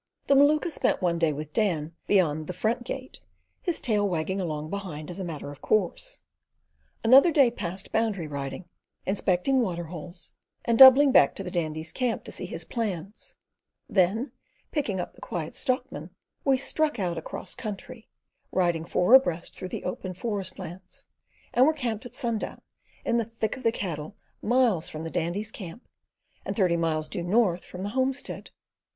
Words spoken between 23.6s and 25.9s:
the cattle, miles from the Dandy's camp,